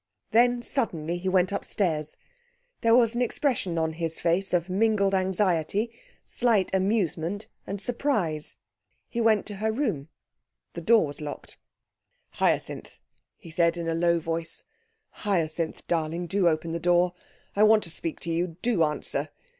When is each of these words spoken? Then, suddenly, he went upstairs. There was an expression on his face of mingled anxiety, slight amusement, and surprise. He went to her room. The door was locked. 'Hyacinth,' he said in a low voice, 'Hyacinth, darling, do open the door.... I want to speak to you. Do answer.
Then, 0.31 0.63
suddenly, 0.63 1.19
he 1.19 1.29
went 1.29 1.51
upstairs. 1.51 2.17
There 2.81 2.95
was 2.95 3.13
an 3.13 3.21
expression 3.21 3.77
on 3.77 3.93
his 3.93 4.19
face 4.19 4.51
of 4.51 4.67
mingled 4.67 5.13
anxiety, 5.13 5.91
slight 6.25 6.73
amusement, 6.73 7.47
and 7.67 7.79
surprise. 7.79 8.57
He 9.09 9.21
went 9.21 9.45
to 9.45 9.57
her 9.57 9.71
room. 9.71 10.07
The 10.73 10.81
door 10.81 11.05
was 11.05 11.21
locked. 11.21 11.57
'Hyacinth,' 12.31 12.97
he 13.37 13.51
said 13.51 13.77
in 13.77 13.87
a 13.87 13.93
low 13.93 14.19
voice, 14.19 14.63
'Hyacinth, 15.11 15.85
darling, 15.85 16.25
do 16.25 16.47
open 16.47 16.71
the 16.71 16.79
door.... 16.79 17.13
I 17.55 17.61
want 17.61 17.83
to 17.83 17.91
speak 17.91 18.19
to 18.21 18.31
you. 18.31 18.57
Do 18.63 18.81
answer. 18.81 19.29